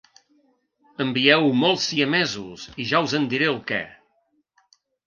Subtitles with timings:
[1.05, 3.85] Envieu mots siamesos i ja us en diré el què.